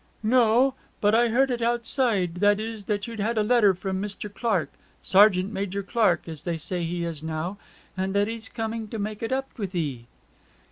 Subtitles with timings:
[0.23, 0.73] 'No.
[0.99, 4.33] But I heard it outside, that is, that you'd had a letter from Mr.
[4.33, 4.71] Clark
[5.03, 7.59] Sergeant Major Clark, as they say he is now
[7.95, 10.07] and that he's coming to make it up with 'ee.'